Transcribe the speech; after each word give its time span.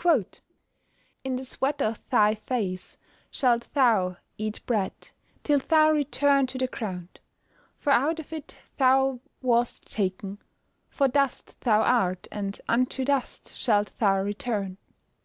[Verse: 0.00 0.42
"In 1.24 1.34
the 1.34 1.44
sweat 1.44 1.82
of 1.82 2.08
thy 2.08 2.36
face 2.36 2.96
shalt 3.32 3.68
thou 3.74 4.16
eat 4.38 4.64
bread, 4.64 4.92
till 5.42 5.58
thou 5.58 5.90
return 5.90 6.46
to 6.46 6.56
the 6.56 6.68
ground; 6.68 7.18
for 7.76 7.90
out 7.92 8.20
of 8.20 8.32
it 8.32 8.56
thou 8.76 9.18
wast 9.42 9.90
taken: 9.90 10.38
for 10.88 11.08
dust 11.08 11.60
thou 11.62 11.82
art, 11.82 12.28
and 12.30 12.60
unto 12.68 13.04
dust 13.04 13.56
shalt 13.58 13.90
thou 13.98 14.20
return." 14.20 14.76